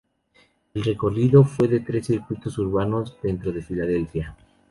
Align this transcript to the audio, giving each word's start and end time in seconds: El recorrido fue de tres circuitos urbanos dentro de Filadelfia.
El 0.73 0.83
recorrido 0.83 1.43
fue 1.43 1.67
de 1.67 1.79
tres 1.79 2.07
circuitos 2.07 2.57
urbanos 2.57 3.17
dentro 3.21 3.51
de 3.51 3.61
Filadelfia. 3.61 4.35